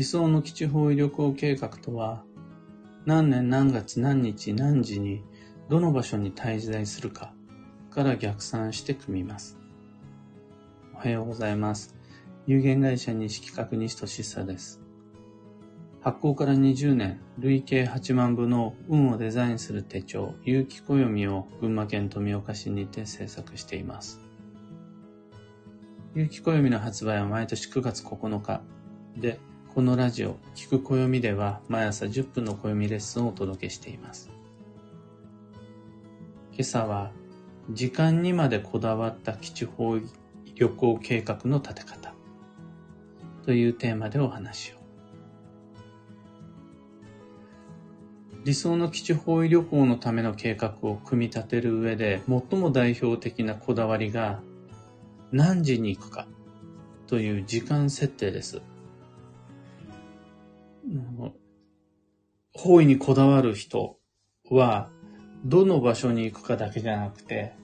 [0.00, 2.24] 理想の基地方位旅行計画とは、
[3.04, 5.22] 何年何月何日何時に
[5.68, 7.34] どの場所に滞在するか
[7.90, 9.58] から逆算して組みます。
[10.94, 11.94] おはようございます。
[12.46, 14.80] 有限会社西企画西俊久です。
[16.00, 24.18] 発行から20年、累計8万部の運をデザインする手帳、有機暦を群馬県富岡市にて制作しています。
[26.14, 28.62] 有機暦の発売は毎年9月9日
[29.18, 29.38] で、
[29.72, 34.28] このラジオ、聞く暦では毎朝10分の暦レッスンをお届けしています。
[36.50, 37.12] 今朝は、
[37.70, 40.00] 時間にまでこだわった基地方
[40.56, 42.12] 旅行計画の立て方
[43.44, 44.74] というテーマでお話を。
[48.44, 54.40] 理想の基地方位旅行のための計画を組み立てる上で最も代表的なこだわりが
[55.30, 56.26] 何時に行くか
[57.06, 58.62] という時間設定です。
[62.60, 63.96] 方位にこだわる人
[64.50, 64.90] は
[65.46, 67.54] どの場所に行くかだけじゃなくて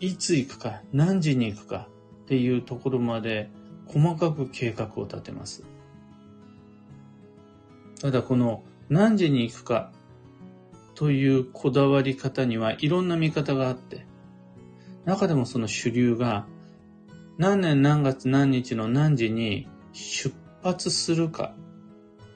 [0.00, 1.86] いつ行くか何時に行くか
[2.24, 3.48] っていうところまで
[3.86, 5.62] 細かく計画を立てます。
[8.00, 9.92] ただこの何時に行くか
[10.96, 14.06] というこだわり方にはいろんな見方があって、
[15.04, 16.46] 中でもその主流が
[17.38, 21.54] 何年何月何日の何時に出発するか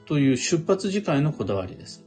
[0.05, 2.05] という出発時間へのこだわりです。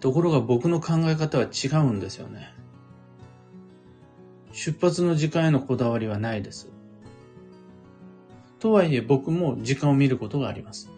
[0.00, 2.54] ところが僕の考え方は違うんですよね。
[4.52, 6.70] 出発の時間へのこだわりはないです。
[8.60, 10.90] とはいえ僕も時間を見ることがあります。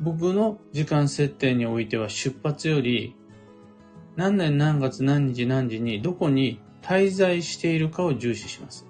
[0.00, 3.14] 僕の時間設定においては出発より
[4.16, 8.89] 何年何月何日何時にどこに滞在しているかを重視します。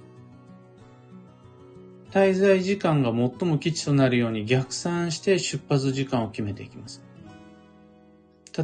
[2.11, 7.03] 滞在時間が最も基地となるように逆算して出発時間を決めていきます。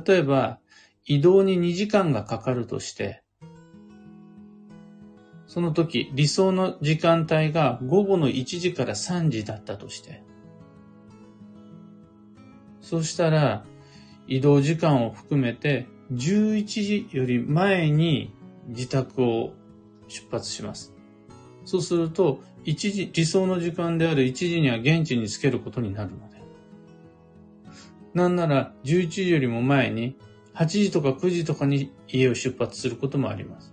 [0.06, 0.58] 例えば、
[1.04, 3.22] 移動に2時間がかかるとして、
[5.46, 10.22] その時理想の時間帯が午後の1時から3時だったとして、
[12.80, 13.64] そうしたら、
[14.26, 18.32] 移動時間を含めて、11時より前に
[18.68, 19.54] 自宅を
[20.08, 20.92] 出発します。
[21.64, 26.36] そうすると、1時、理想の時間である1時には現地につけることになるので。
[28.12, 30.16] なんなら、11時よりも前に、
[30.54, 33.72] 8時とか9時とかに家を出発することもあります。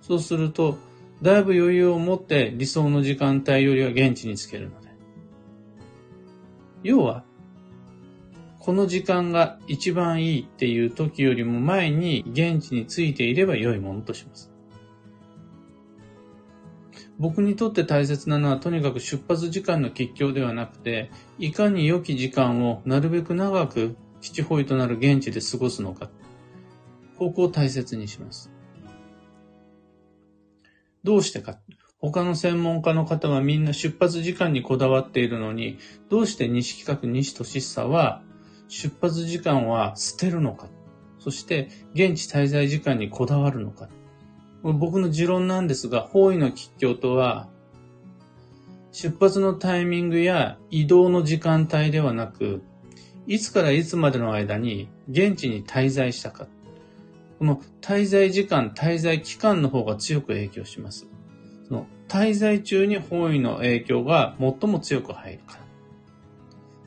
[0.00, 0.76] そうすると、
[1.22, 4.88] だいぶ余裕を持って理想の時間帯よりは現地につけるので。
[6.82, 7.24] 要は、
[8.58, 14.53] この時間が一番いいっていう時よりも前に現地についていれば良いものとします。
[17.18, 26.10] 僕にとって大切なのはとにかく出発時間の吉祥ではなくて、いかに良き時間をなるべく長く基地保育となる現地で過ごすのか。
[27.18, 28.50] ここを大切にします。
[31.04, 31.58] どうしてか。
[31.98, 35.78] 他の専門家の方はみんな出発時間にこだわっているのに、
[36.10, 38.22] どうして西企画西俊久は
[38.68, 40.68] 出発時間は捨てるのか、
[41.18, 43.88] そして現地滞在時間にこだわるのか。
[44.72, 47.48] 僕の持論なんですが、方位の吉祥とは、
[48.92, 52.62] 出発のタイミングや移動の時間帯ではなく、
[53.26, 56.46] いつからいつまでの間に現地に滞在したか。
[57.38, 61.06] この滞在時間、滞在期間の方が強く影響します。
[61.68, 65.58] その滞在中に方位の影響が最も強く入るか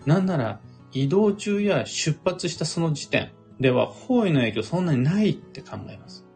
[0.06, 0.16] ら。
[0.16, 0.60] なんなら、
[0.94, 6.27] 移動中や出発したその時点では方位の影響そんなにないって考えます。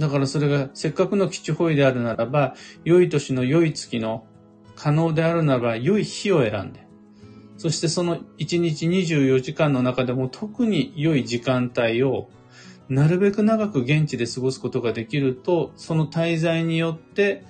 [0.00, 4.26] だからそれがせっかくの基地方位であるならば、良い年の良い月の
[4.74, 6.86] 可能であるならば良い日を選んで、
[7.58, 12.30] そしてその1日24時間の中でも特に良い時間帯を
[12.88, 17.44] なるべく長く現地で過ごすことができると、その滞在によって、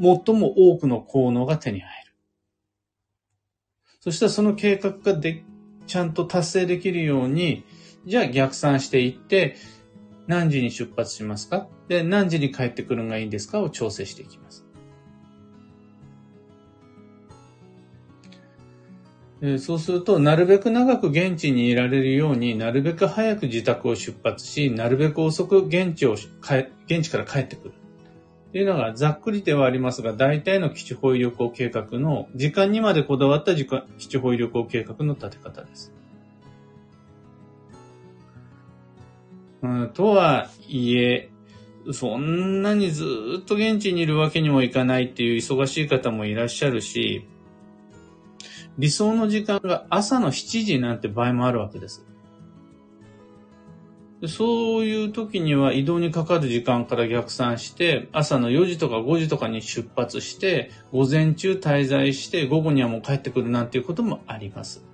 [0.00, 2.14] 最も多くの効能が手に入る。
[4.00, 5.44] そしたらその計画がで、
[5.86, 7.64] ちゃんと達成できるように、
[8.06, 9.56] じゃあ逆算していって、
[10.26, 11.68] 何時に出発しますか？
[11.88, 13.60] で、何時に帰ってくるのがいいんですか？
[13.60, 14.64] を調整していきます。
[19.58, 27.74] そうすると、なるべく長く現地にいられるようになるべく早く自宅を出発し、なるべく遅く現地を、現地から帰ってくる。
[28.48, 33.66] っていうのがざっくりではありますが、大体の基地保位旅行計画の、時間にまでこだわった基
[34.06, 35.92] 地保位旅行計画の立て方です。
[39.64, 41.30] うん、とはいえ、
[41.92, 47.26] そんなにずっと現地にいるわけにもいかないっていう忙しい方もいらっしゃるし、
[48.76, 52.04] 理想の時間が朝の7時なんて場合もあるわけです。
[54.28, 64.84] そういう時には移動にかかる時間から逆算して、朝の4時とか5時とかに出発して、午前中滞在して、午後にはもう帰ってくるなんていうこともあります。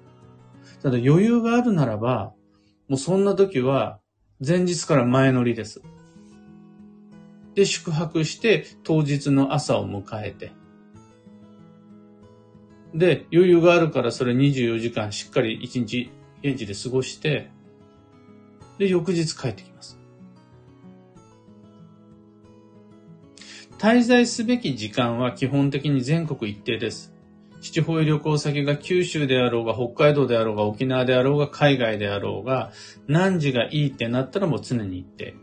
[0.81, 2.33] ただ余裕があるならば、
[2.89, 4.00] もうそんな時は
[4.45, 5.83] 前日から前乗りです。
[7.55, 10.53] で、宿泊して当日の朝を迎えて。
[12.95, 16.11] で、余裕があるからそれ24時間しっかり1日
[16.43, 17.51] 現地で過ごして、
[18.79, 19.99] で、翌日帰ってきます。
[23.79, 27.10] 滞在すべき時間は基本的に全国一定です。
[27.61, 32.73] 地方旅行先が九州であろうが、北海道であろうが、沖縄であろうが、海外であろうが、
[33.07, 35.35] 何時がいいってなったらもう常に一定。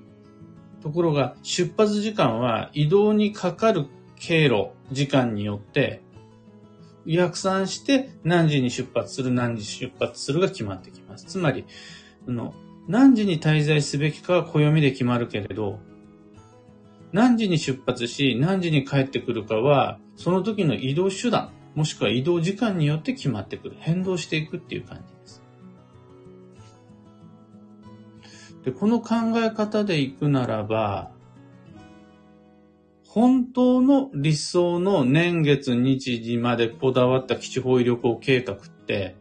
[0.82, 3.86] ところが、出発時間は移動にかかる
[4.16, 6.02] 経路、時間によって、
[7.06, 11.26] 逆算して何時に出発する、何時出発するが決まってきます。
[11.26, 11.66] つまり、
[12.28, 12.54] の
[12.88, 15.80] 何時に滞在すべきかは暦で決まるけれど、
[17.12, 23.76] 何時に出発し、何時に帰ってくるかは、その時の移動手段、もしくは移動時間によって決まってくる。
[23.78, 25.44] 変動していくっていう感じです。
[28.66, 31.12] で、この考え方でいくならば、
[33.06, 38.58] 本当の理想の年月日時までこだわった基地方位旅行計画っ
[38.88, 39.16] て、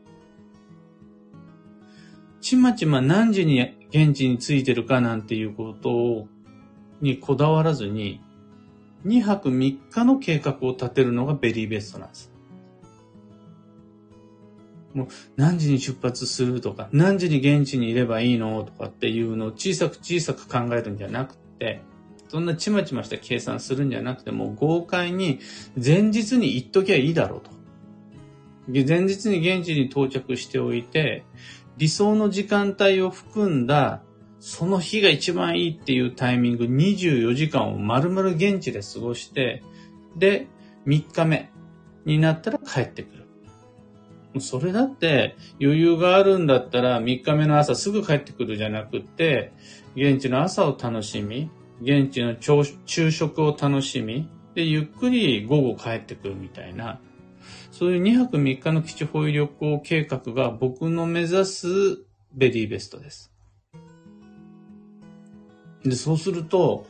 [2.40, 3.60] ちまちま何時に
[3.90, 6.26] 現地に着いてるかなんていうこと
[7.02, 8.22] にこだわらずに、
[9.04, 12.35] 2泊3日の計画を立てるのがベリーベストなんです。
[14.96, 21.82] もう何時に出発するとか、何時に現地にいればいいのとかっていうのを小さく小さく考えるんじゃなくて、
[22.28, 25.38] そんなちまちました計算するんじゃなくて、もう豪快に
[25.76, 27.50] 前日に行っときゃいいだろうと。
[28.68, 31.24] 前日に現地に到着しておいて、
[31.76, 34.02] 理想の時間帯を含んだ、
[34.40, 39.62] その日が一番いいっていうタイミング、24時間を丸々現地で過ごして、
[40.16, 40.48] で、
[40.86, 41.50] 3日目
[42.06, 43.25] になったら帰ってくる。
[44.40, 49.52] それだって余裕があるんだったら3日目の朝すぐ帰ってくるじゃなくって、
[49.94, 51.50] 現地の朝を楽しみ、
[51.82, 52.34] 現地の
[52.86, 57.00] 昼食を楽しみ、で、ゆっくり午後帰ってくるみたいな、
[57.70, 61.68] そういう2泊3日の基地保有旅行計画が僕の目指す
[62.32, 63.32] ベリーベストです。
[65.84, 66.86] で、そうすると、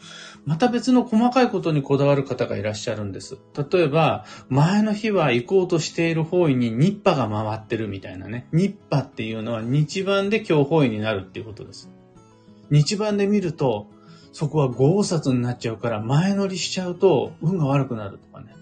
[0.47, 3.37] また別の細かいことにこだわる方がいらっしゃるんです。
[3.71, 8.47] 例えば、前の日は行こうとしている方位に日波が回ってるみたいなね。
[8.53, 11.91] 日波っていうのは日番で今日方位になるっていうことです。
[12.71, 13.89] 日番で見ると、
[14.33, 18.55] そこは豪札になっちゃうから前乗りしちゃうと運が悪くなるとかね。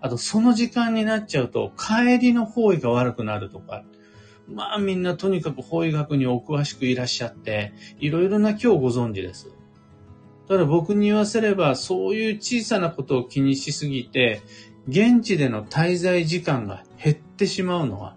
[0.00, 3.84] あと、その時間になっちゃうと、帰りの方位が悪くなるとか、
[4.48, 9.57] まあみんなとにかく方位学にお詳しくいらっしゃって、いろいろな今日ご存知です。
[10.48, 14.40] ただ僕に言わせれば、そういう小さなことを気にしすぎて、
[14.88, 18.16] 現地での滞在時間が減ってしまうのは、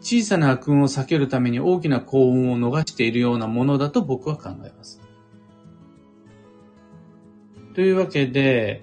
[0.00, 5.00] 小さな悪運を避けるために大きな幸運を逃しているようなものだと僕は考えます。
[7.74, 8.82] というわけで、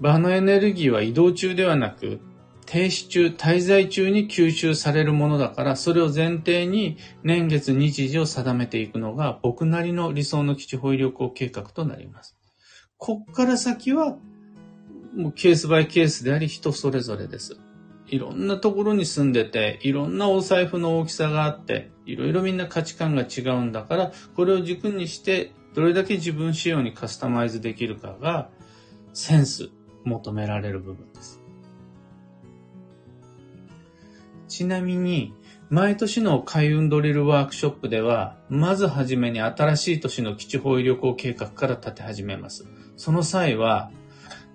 [0.00, 2.20] 場のエネルギーは移動中ではなく、
[2.74, 12.36] 停止中、滞在中に吸収されるものだから、それを前提に年月日時を定めていくのが僕なりの理想の基地保有旅行計画となります。
[12.96, 14.16] こっから先は、
[15.14, 17.56] もうケースバイケースであり人それぞれです。
[18.08, 28.50] いろんなところに住んでて、いろんなお財布の大きさがあって、いろいろみんな価値観が違うんだから、これを軸にして、どれだけ自分仕様にカスタマイズできるかが、
[29.12, 29.70] センス
[30.02, 31.43] 求められる部分です。
[34.54, 35.34] ちなみに、
[35.68, 42.66] 毎年の開運ドリルワークショップでは、まずはじめに新しい年の基地方位旅行計画から立て始めます。
[42.96, 43.90] その際は、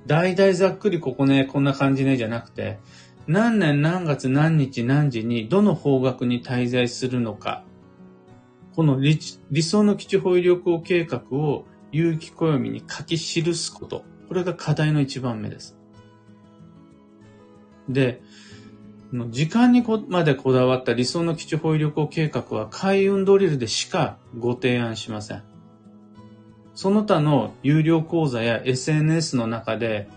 [0.08, 2.80] 大々ざっくりここね、こんな感じね、じゃなくて、
[3.28, 7.66] 何年何月何日何時にどの方角に滞在するのか、
[8.76, 9.20] この理
[9.62, 14.06] 想の基地方位旅行計画を有機暦に書き記すこと。
[14.30, 15.76] これが課題の一番目です。
[17.90, 18.22] で、
[19.12, 25.44] 時間にまでこだわった理想の基地保有旅行計画は開運ドリルでしかご提案しません。
[26.76, 30.08] その他の有料講座や SNS の中で、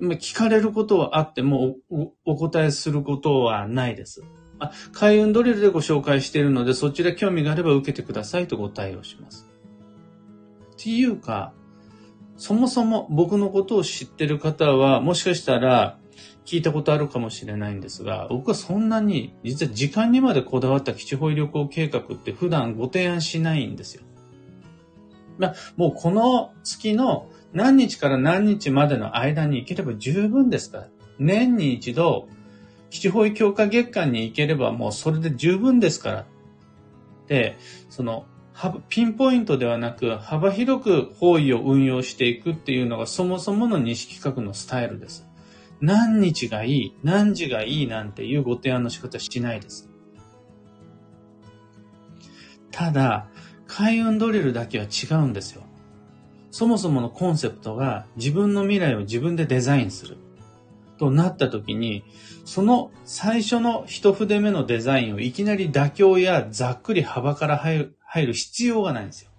[0.00, 1.76] 聞かれることはあっても
[2.24, 4.22] お答えすることはないです。
[4.58, 9.48] あ、開運ドリルでご紹介しているので、そちら興味があれば受けてくださいとご対応します。
[10.72, 11.52] っていうか、
[12.36, 15.98] そもそも僕のことを知ってる方は、もしかしたら
[16.44, 24.02] 聞いたことあるかもしれないんですが、僕はそんなに、実は時間にまでこだわった基地保医旅行計画って普段ご提案しないんですよ。
[25.38, 30.88] まあ、もうこの月の何日から何日までの間に行ければ十分ですから。
[31.18, 32.28] 年に一度
[32.90, 36.26] 基地方位強化月間に行ければもうそれで十分ですから。
[37.26, 37.56] で、
[37.88, 38.26] その、
[38.88, 45.26] ピンポイントではなく幅広く方位を運用していくっていうのがそもそもの西企画のスタイルです。
[45.84, 49.90] 何日がいい、何時がいいなんていうご提案の仕方しないです。
[52.70, 53.28] ただ、
[53.66, 55.62] 開運ドリルだけは違うんですよ。
[56.50, 60.16] そもそものコンセプトが自分の未来を自分でデザインする。
[60.96, 62.04] となった時に、
[62.44, 69.30] その最初の一筆目のデザインをいきなり妥協やざっくり幅から入る入る必要がないんですよ。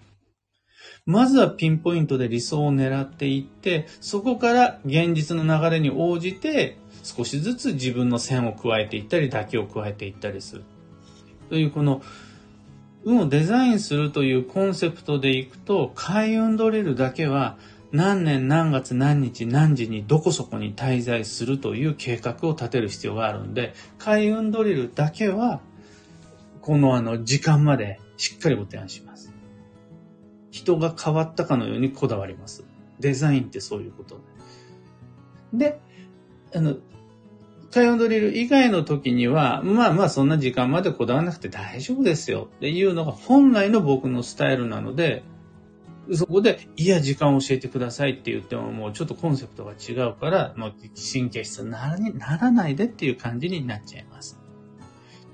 [1.05, 10.63] まずはピンポイントで理想を狙っていって、そこから現実の流れに応じて少しずつ自分の線を加えていったり妥協を加えていったりする。
[11.49, 12.01] というこの
[13.03, 17.57] 運をデザインするというコンセプトでいくと、開運ドリルだけは
[17.91, 25.61] 何年何月何日何時にどこそこに滞在するという計画を立てる必要があるんで、開運ドリルだけは、
[26.61, 29.14] このあの時間までしっかりご提案します。
[30.55, 32.63] 人が変わったかのようにこだわります。
[33.01, 34.21] デザインってそういうこと
[35.51, 35.81] で。
[36.55, 36.77] あの、
[37.73, 45.23] 開運ドリル以外の時には、まあまあそんな時間までこだわらなくて大丈夫ですよっていうのが本来の僕のスタイルなので、
[46.13, 54.39] そこで、いや、時間を教えてくださいって言っても、もうちょっとコンセプトが違うから、もう神経質にならならないでっていう感じになっちゃいます。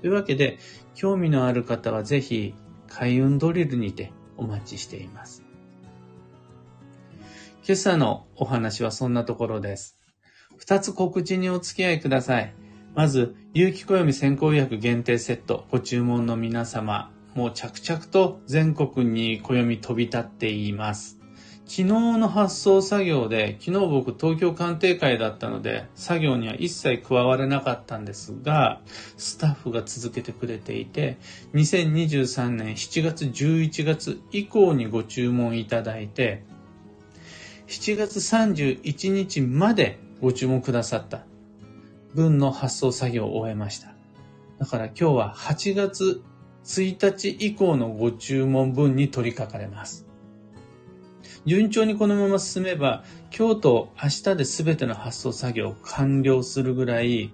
[0.00, 0.58] というわけで、
[0.96, 2.54] 興味のある方はぜひ、
[2.88, 4.10] 開運ドリルにて
[4.42, 5.42] お待ちしています。
[7.64, 9.96] 今朝のお話はそんなところです。
[10.56, 12.52] 二つ告知にお付き合いください。
[12.94, 21.21] まず、有機暦先行予約限定セットご注文の皆様、もう着々と全国に暦飛び立っています。
[21.64, 28.80] 昨日の発送作業で、昨日僕東京鑑定会だったので、作業には一切加われなかったんですが、
[29.16, 31.18] スタッフが続けてくれていて、
[31.54, 36.42] 2023年7月11月以降にご注文いただいて、
[37.68, 41.24] 7月31日までご注文くださった
[42.14, 43.94] 分の発送作業を終えました。
[44.58, 46.22] だから今日は8月
[46.64, 50.11] 1日以降のご注文分に取り掛かれます。
[51.44, 53.02] 順調にこのまま進めば、
[53.36, 57.32] 今日と明日で全ての発送作業を完了するぐらい、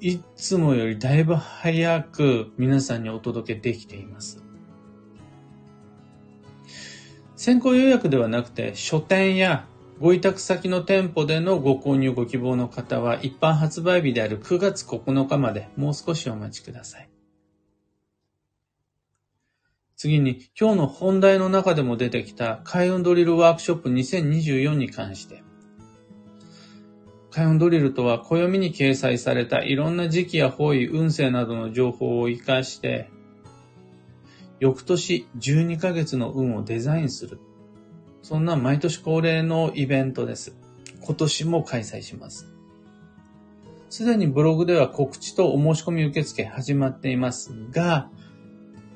[0.00, 4.42] いつもよりだいぶ早く皆さんにお届けできています。
[7.36, 9.66] 先行予約ではなくて、書店や
[10.00, 17.08] ご委託先の店舗でのご購入ご希望の方は、一般発売日である9月9日までもう少しお待ちください。
[19.98, 25.42] 次に、今日の本題の中でも出てきた開運ドリルワークショップ2024に関して、
[27.32, 33.10] 開運ドリルとは暦に掲載されたいろんな時期や方位、運勢などの情報を活かして、
[34.60, 37.40] 翌年12ヶ月の運をデザインする。
[38.22, 40.56] そんな毎年恒例のイベントです。
[41.00, 42.46] 今年も開催します。
[43.90, 48.08] すでにブログでは告知とお申し込み受付始まっていますが、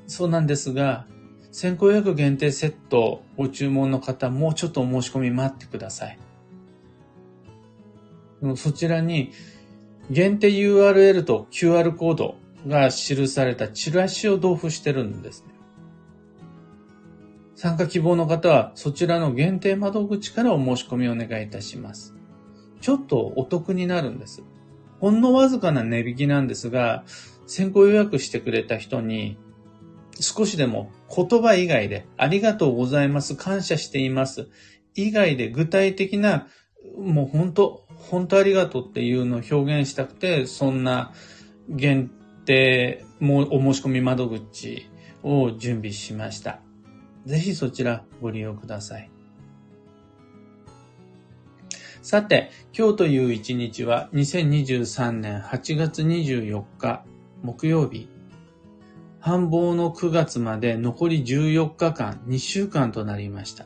[0.07, 1.05] そうなんですが、
[1.51, 6.19] 先行予約限定セットご注文の方、もうちょっとお申し込み待ってください。
[8.55, 9.31] そちらに、
[10.09, 12.35] 限定 URL と QR コード
[12.67, 15.53] が記されたチラシを同封してるんですね。
[17.55, 22.13] 参加希望の方は、そちらの限定窓口からお申し込みをお願いいたします。
[22.81, 24.43] ちょっとお得になるんです。
[24.99, 27.05] ほんのわずかな値引きなんですが、
[27.45, 29.37] 先行予約してくれた人に
[30.19, 34.49] 少しでも言葉以外でありがとうございます、感謝しています、
[34.95, 36.47] 以外で具体的な、
[36.97, 41.13] もう本当、本当ありがとうっていうのを表現したくて、そんな
[41.69, 42.11] 限
[42.45, 44.89] 定、もお申し込み窓口
[45.23, 46.59] を準備しました。
[47.25, 49.09] ぜひそちらご利用ください。
[52.01, 57.05] さて、今日という一日は2023年8月24日
[57.41, 58.09] 木曜日
[59.25, 63.65] 繁忙の9月まで残り14日間、2週間となりました。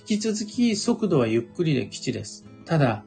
[0.00, 2.44] 引き続き速度はゆっくりで基地です。
[2.64, 3.04] ただ、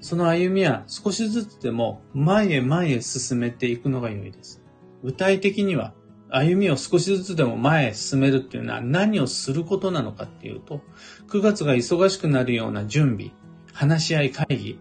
[0.00, 4.62] その歩みは少しずつでも前へ前へ進めていくのが良いです。
[5.04, 5.92] 具体的には
[6.30, 10.80] 歩みを少しずつでも前へ進めるっていうのは何をすることなのかっていうと、
[11.28, 13.32] 9月が忙しくなるような準備、
[13.74, 14.78] 話し合い会議、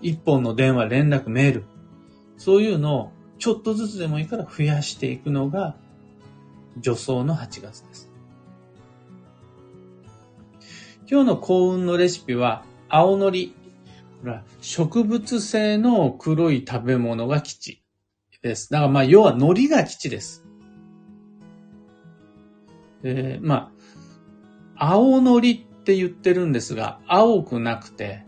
[0.00, 1.64] 一本の電話、連絡、メール、
[2.38, 5.74] そういうのをちょっとずつでもいいから増やしていくのが
[6.76, 8.08] 助走の8月です。
[11.10, 13.56] 今日の幸運のレシピは青のり。
[14.60, 17.82] 植物性の黒い食べ物が基地
[18.42, 18.70] です。
[18.70, 20.44] だからまあ要は海苔が基地です。
[23.02, 23.72] で、ま
[24.76, 28.24] あ、青のりって言ってるんですが、青くなくて、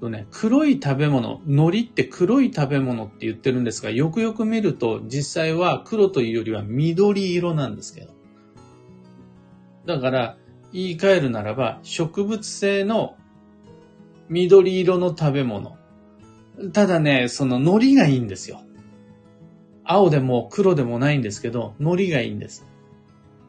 [0.00, 8.12] とね、黒い食べ物、海苔って黒い食べ物って言ってるんですが、よくよく見ると実際は黒というよりは緑色なんですけど。
[9.86, 10.36] だから、
[10.72, 13.16] 言い換えるならば、植物性の
[14.28, 15.76] 緑色の食べ物。
[16.72, 18.60] ただね、その海苔がいいんですよ。
[19.84, 22.66] 青でも黒でもないんですけど、海苔がいいんです。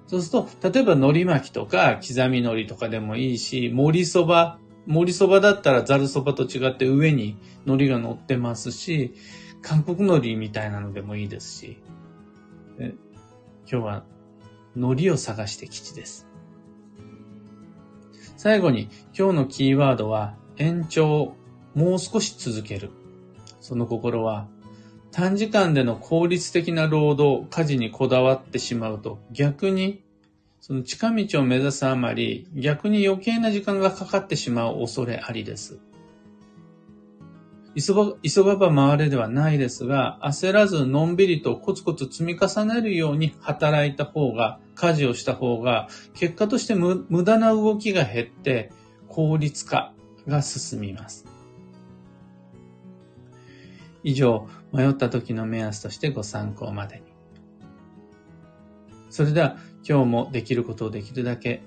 [0.08, 4.58] そうすると、例えば海苔巻きとか刻み海苔とかでもいいし、盛りそば、
[4.90, 9.14] 盛りそばだったらざるそばと違って上に海苔が乗ってますし、
[9.62, 11.78] 韓国海苔みたいなのでもいいですし、
[12.80, 12.92] 今
[13.66, 14.04] 日は
[14.76, 16.28] 海苔を探して基地です。
[18.36, 21.36] 最後に今日のキーワードは延長、
[21.76, 22.90] もう少し続ける。
[23.62, 24.48] その心は
[25.12, 30.04] 短時間での効率的な労働、家事にこだわってしまうと逆に
[30.70, 35.80] その近道を目指すあまり逆に余計な時間がかかってしまう恐れありです。
[37.76, 48.72] 急が急がば回れではないですが、焦らずのんびりとコツコツ積み重ねるように働いた方が、家事をした方が、結果として無駄な動きが減って
[49.08, 49.94] 効率化
[50.28, 51.26] が進みます。
[54.04, 57.02] 以上、迷った時の目安としてご参考までに。
[59.10, 59.58] それでは、
[59.88, 61.62] 今日もできることをできるだけ、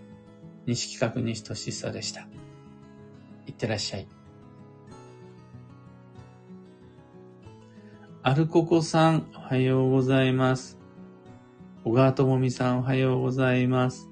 [0.66, 2.28] 西企画西俊久でした。
[3.46, 4.06] いってらっしゃい。
[8.22, 10.78] アルココさん、おはようございます。
[11.84, 14.08] 小川智美さん、おはようございます。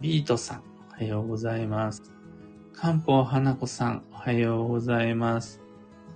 [0.00, 2.02] ビートさん、おはようございます。
[2.72, 5.60] 漢方花子さん、おはようございます。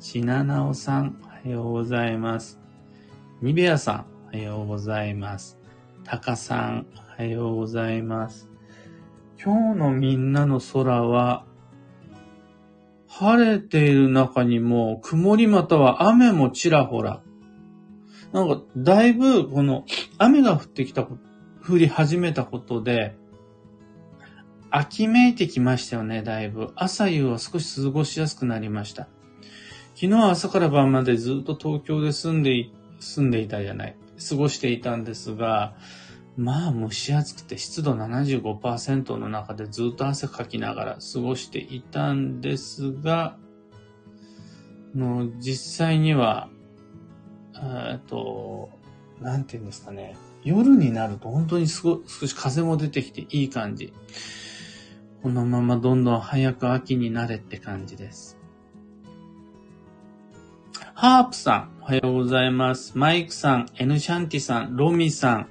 [0.01, 2.59] しななおさん、おはようございます。
[3.42, 5.59] ニベアさん、おはようございます。
[6.05, 8.48] タカさん、おはようございます。
[9.42, 11.46] 今日のみんなの空は、
[13.09, 17.20] 晴れている中にも曇りまたは雨もちらほら。
[18.33, 19.85] なんか、だいぶ、この、
[20.18, 21.18] 雨が降ってきた、降
[21.78, 23.16] り始めたことで、
[24.70, 26.70] 秋めいてきましたよね、だいぶ。
[26.76, 29.09] 朝夕は少し過ごしやすくなりました。
[29.96, 33.96] 昨日は朝から晩までずっと東京で住んで、住んでいたじゃない。
[34.28, 35.74] 過ごしていたんですが、
[36.38, 43.37] まあ蒸し暑くて湿度75%の中でずっと汗かきながら過ごしていたんですが、
[44.94, 46.48] の実際には、
[47.57, 48.70] えっと、
[49.20, 50.16] なんて言うんですかね。
[50.44, 53.92] 夜になると本当に少し風も出てきていい感じ。
[55.24, 58.38] このままどんどん早く秋になれって感じです。
[60.94, 62.96] ハープさん、おはようございます。
[62.96, 65.48] マイクさん、エヌシャンティさん、ロミさん、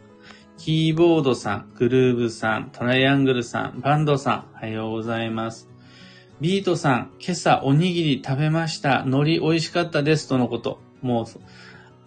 [0.57, 5.69] キーボードさん、グルーブさん、トライアングルさん、バンドさん、おはようございます。
[6.41, 9.03] ビートさん、今朝おにぎり食べました。
[9.03, 10.27] 海苔美味しかったです。
[10.27, 10.79] とのこと。
[11.03, 11.25] もう、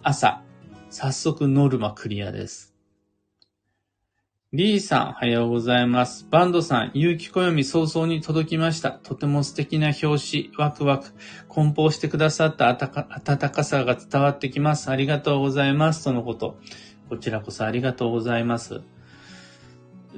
[0.03, 0.43] 朝、
[0.89, 2.75] 早速ノルマクリアです。
[4.53, 6.27] リーさん、おはようございます。
[6.29, 8.91] バンドさん、有機暦早々に届きました。
[8.91, 11.13] とても素敵な表紙、ワクワク、
[11.47, 14.91] 梱包してくださった温かさが伝わってきます。
[14.91, 16.03] ありがとうございます。
[16.03, 16.59] とのこと。
[17.11, 18.83] こちらこそありがとうございます。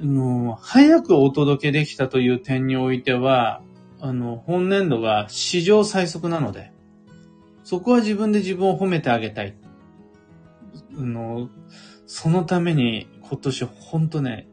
[0.00, 3.62] もう、早くお届けできたという点においては、
[4.00, 6.70] あの、本年度が史上最速なので、
[7.64, 9.56] そこは自分で自分を褒めてあげたい。
[10.96, 11.50] あの、
[12.06, 14.46] そのために今年ほんとね、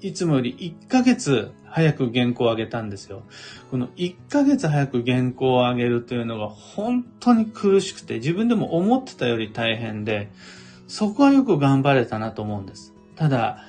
[0.00, 3.24] いつもより1ヶ月早く原稿を上げたんですよ。
[3.72, 10.30] この1ヶ月早く原稿を上げるというのが本当に苦しくて、自分でも思ってたより大変で、
[10.90, 12.92] そこはよく頑張れたなと思うんです。
[13.14, 13.64] ただ、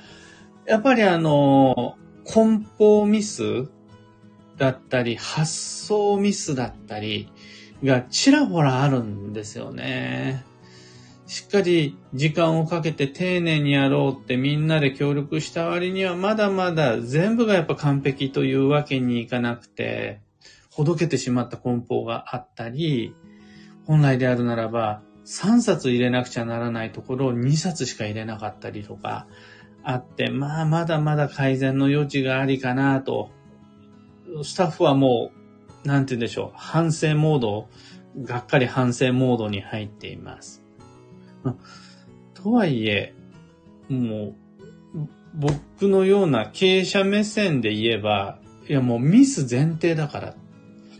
[0.66, 3.68] やっぱりあの、梱包ミス
[4.58, 5.52] だったり、発
[5.86, 7.30] 送ミスだったり
[7.84, 10.44] がちらほらあるんですよね。
[11.26, 20.20] しっかり時間をかけて丁寧にやろうってみんなで協力した割にはまだまだ全部がやっぱ完璧というわけにいかなくて、
[20.72, 23.14] ほどけてしまった梱包があったり、
[23.86, 29.26] 本来であるならば、3冊入れなくちゃならないところを2冊しか入れなかったりとか
[29.82, 33.30] あって、まあまだまだ改善の余地がありかなと。
[34.42, 35.30] スタッフはも
[35.84, 37.68] う、なんて言うんでしょう、反省モード、
[38.22, 40.62] がっかり反省モードに入っています。
[42.34, 43.14] とはいえ、
[43.88, 44.34] も
[44.94, 50.34] う、僕のような経営者目線で言えば、いやもうミス前提だから。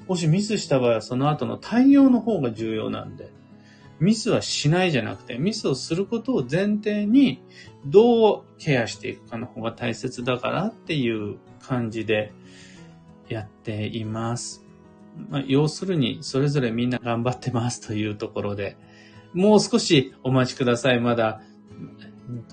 [0.09, 3.31] もしミスした場合はその後の対応の方が重要なんで。
[4.03, 7.41] ミスはしないじゃなくて、ミスをすることを前提に、
[7.87, 12.33] どうケアしていくかの方が大切だからっていう感じで
[13.29, 14.65] やっています。
[15.31, 18.77] まあ、要するに、それぞれみんな頑張ってますというところで、
[19.35, 20.99] もう少しお待ちください。
[20.99, 21.41] まだ、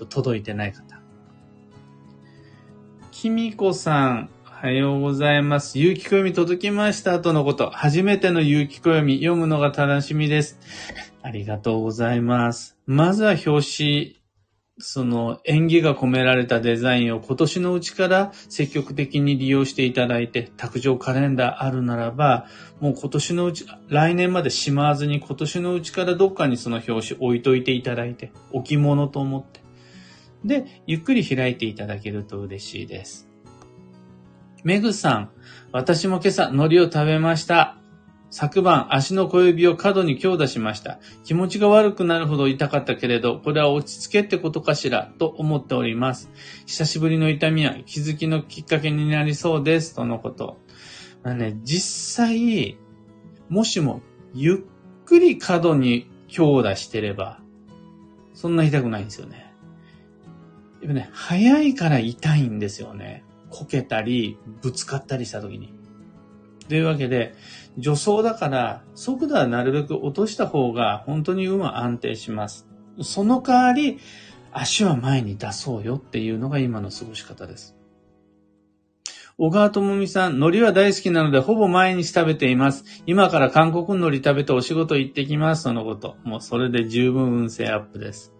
[0.08, 1.00] 届いてない方。
[3.10, 5.80] きみこさん、おはようございます。
[5.80, 7.70] 有機暦届きましたとのこと。
[7.70, 11.09] 初めての有機暦読むのが楽しみです。
[11.22, 12.78] ありがとうございます。
[12.86, 14.16] まずは表紙、
[14.78, 22.46] その演技が込められたデザインを今年のうちから積極的に利用していただいて、卓上カレンダーあるならば、
[22.80, 29.60] もう今年のうち、来年までしまわずに今年のうちからどっかにその表紙置いといていただいて、置物と思って。
[30.44, 33.28] で、ゆっくり開いていただけると嬉しいです。
[34.64, 35.30] メグさん、
[35.72, 37.79] 私も今朝海苔を食べました。
[38.30, 41.00] 昨晩足の小指を角に強打しました。
[41.24, 46.30] 気持ちが悪くなるほど痛かったけれど、これは落ち着けってことかしらと思っております。
[46.66, 49.96] 久しぶりの痛みは気づきのきっかけになりそうです。
[49.96, 50.58] とのこと。
[51.24, 52.78] まあね、実際、
[53.48, 54.00] もしも
[54.32, 57.40] ゆっくり角に強打してれば、
[58.32, 59.52] そんな痛くないんですよね。
[60.80, 63.24] でもね、早いから痛いんですよね。
[63.50, 65.79] こけたり、ぶつかったりした時に。
[66.70, 67.34] というわけで、
[67.82, 72.68] 助走だから、速度はなるべく落とした方が本当に運は安定します。
[73.02, 73.98] その代わり、
[74.52, 77.76] 足は前に出そうよっていうのが今の過ごし方です。
[79.36, 82.84] 小川智美さん、海苔は大好きなのでほぼ毎日食べています。
[83.06, 85.64] 今から韓国海苔食べてお仕事行ってきます。
[85.64, 86.18] そのこと。
[86.22, 88.32] もうそれで十分運勢アップです。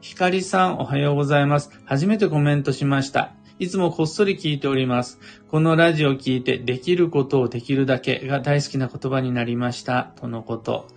[0.00, 1.70] ひかりさん、おはようございます。
[1.84, 3.34] 初めてコメントしました。
[3.58, 5.18] いつもこっそり聞いております。
[5.48, 10.12] このラジオを聞いて、できることをできるだけが大好きな言葉になりました。
[10.16, 10.88] とのこと。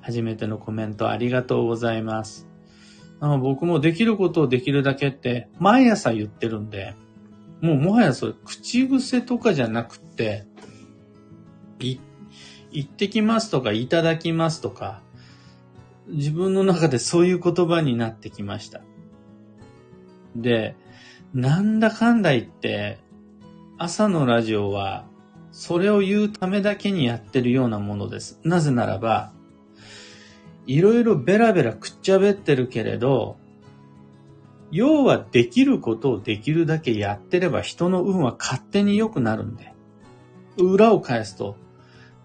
[0.00, 2.48] 初めてのコメントありがとうございます。
[3.20, 6.94] 僕もできることをできるだけって毎朝言ってるんで、
[7.60, 10.46] もうもはやそれ口癖とかじゃなくて、
[11.78, 11.98] い、
[12.72, 15.02] 行ってきますとかいただきますとか、
[16.08, 18.80] 自分の中でそういう言葉になってきました。
[20.34, 20.74] で、
[21.34, 22.98] なんだかんだ言って、
[23.78, 25.04] 朝のラジオは、
[25.52, 28.40] それを言うためだけにやってるようなものです。
[28.42, 29.32] なぜならば、
[30.66, 33.36] いろいろベラベラくっちゃべってるけれど、
[34.72, 39.72] 要はできることをできるだけやってれば人の運は勝手に良くなるんで。
[40.56, 41.56] 裏を返すと、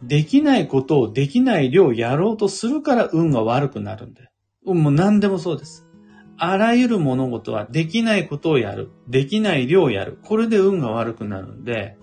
[0.03, 4.29] できないことをできない量やろうとするから運が悪くなるんで。
[4.65, 5.84] もう何でもそうです。
[6.37, 8.91] あらゆる物事はできないことをやる。
[9.07, 10.19] できない量をやる。
[10.23, 11.97] これで運が悪くなるんで、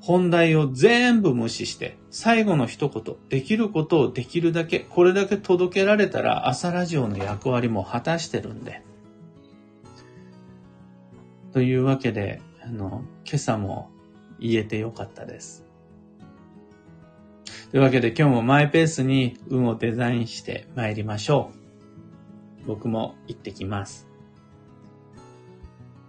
[0.00, 8.82] 本題を全部無視して、最後の一言、できることをできるだけ、これだけ届けられたら朝ラジオの役割も果たしてるんで。
[11.52, 13.90] というわけで、あの、今朝も
[14.38, 15.66] 言えてよかったです。
[17.70, 21.59] というわけで今日もマイペースに運をデザインして参りましょう。
[22.66, 24.09] 僕も行ってきます。